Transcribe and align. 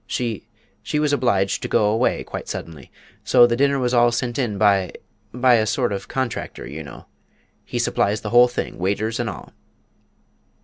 She 0.07 0.47
she 0.81 0.97
was 0.97 1.13
obliged 1.13 1.61
to 1.61 1.67
go 1.67 1.85
away 1.87 2.23
quite 2.23 2.47
suddenly. 2.49 2.91
So 3.23 3.45
the 3.45 3.55
dinner 3.55 3.77
was 3.77 3.93
all 3.93 4.11
sent 4.11 4.39
in 4.39 4.57
by 4.57 4.93
by 5.31 5.53
a 5.57 5.67
sort 5.67 5.91
of 5.93 6.07
contractor, 6.07 6.65
you 6.65 6.81
know. 6.81 7.05
He 7.65 7.77
supplies 7.77 8.21
the 8.21 8.31
whole 8.31 8.47
thing, 8.47 8.79
waiters 8.79 9.19
and 9.19 9.29
all." 9.29 9.53